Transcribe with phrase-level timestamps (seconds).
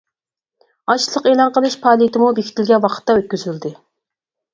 [0.93, 3.73] ئاچلىق ئېلان قىلىش پائالىيىتىمۇ بېكىتىلگەن ۋاقىتتا ئۆتكۈزۈلدى.